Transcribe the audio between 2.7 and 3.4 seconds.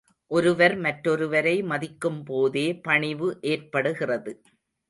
பணிவு